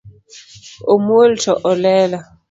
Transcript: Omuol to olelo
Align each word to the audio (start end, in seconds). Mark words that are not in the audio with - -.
Omuol 0.93 1.31
to 1.43 1.53
olelo 1.73 2.19